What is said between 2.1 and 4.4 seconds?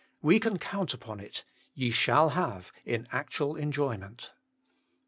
have, in actual enjoyment.